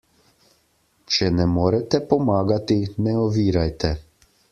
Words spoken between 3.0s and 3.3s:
ne